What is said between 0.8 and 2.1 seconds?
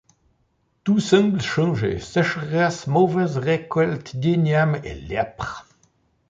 Tout semble changer ː